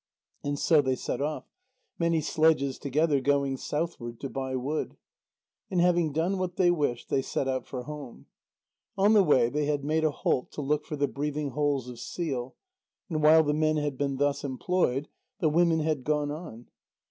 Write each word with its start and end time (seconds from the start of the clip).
And 0.43 0.57
so 0.57 0.81
they 0.81 0.95
set 0.95 1.21
off, 1.21 1.45
many 1.99 2.21
sledges 2.21 2.79
together, 2.79 3.21
going 3.21 3.55
southward 3.55 4.19
to 4.21 4.29
buy 4.31 4.55
wood. 4.55 4.97
And 5.69 5.79
having 5.79 6.11
done 6.11 6.39
what 6.39 6.55
they 6.55 6.71
wished, 6.71 7.09
they 7.09 7.21
set 7.21 7.47
out 7.47 7.67
for 7.67 7.83
home. 7.83 8.25
On 8.97 9.13
the 9.13 9.21
way, 9.23 9.47
they 9.47 9.65
had 9.65 9.83
made 9.85 10.03
a 10.03 10.09
halt 10.09 10.51
to 10.53 10.61
look 10.61 10.87
for 10.87 10.95
the 10.95 11.07
breathing 11.07 11.51
holes 11.51 11.87
of 11.87 11.99
seal, 11.99 12.55
and 13.11 13.21
while 13.21 13.43
the 13.43 13.53
men 13.53 13.77
had 13.77 13.95
been 13.95 14.17
thus 14.17 14.43
employed, 14.43 15.07
the 15.39 15.49
women 15.49 15.81
had 15.81 16.03
gone 16.03 16.31
on. 16.31 16.69